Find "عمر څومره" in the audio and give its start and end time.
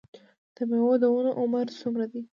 1.41-2.05